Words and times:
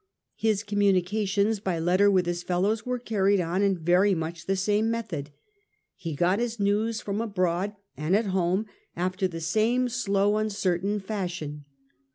His 0.35 0.63
communications 0.63 1.59
by 1.59 1.77
letter 1.77 2.09
with 2.09 2.25
his 2.25 2.41
fellows 2.41 2.87
were 2.87 2.97
carried 2.97 3.39
on 3.39 3.61
in 3.61 3.77
very 3.77 4.15
much 4.15 4.47
the 4.47 4.55
same 4.55 4.89
method. 4.89 5.29
He 5.95 6.15
got 6.15 6.39
Ms 6.39 6.59
news 6.59 6.99
from 6.99 7.21
abroad 7.21 7.75
and 7.95 8.15
at 8.15 8.25
home 8.25 8.65
after 8.95 9.27
the 9.27 9.39
same 9.39 9.89
slow 9.89 10.37
uncertain 10.37 11.01
fashion. 11.01 11.65